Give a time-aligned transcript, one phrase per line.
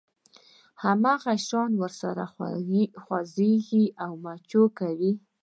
[0.83, 2.25] هماغه شان ورسره
[3.03, 5.13] خوځېږي او مچو کوي.